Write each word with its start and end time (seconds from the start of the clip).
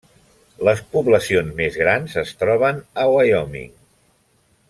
Les 0.67 0.79
poblacions 0.95 1.51
més 1.59 1.77
grans 1.83 2.17
es 2.23 2.33
troben 2.41 2.81
a 3.05 3.07
Wyoming. 3.17 3.71